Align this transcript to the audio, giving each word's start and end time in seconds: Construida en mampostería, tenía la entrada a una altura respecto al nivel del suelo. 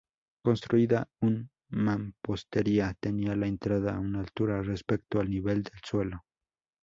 Construida 0.43 1.07
en 1.21 1.51
mampostería, 1.69 2.95
tenía 2.99 3.35
la 3.35 3.45
entrada 3.45 3.95
a 3.95 3.99
una 3.99 4.21
altura 4.21 4.63
respecto 4.63 5.19
al 5.19 5.29
nivel 5.29 5.61
del 5.61 5.79
suelo. 5.85 6.25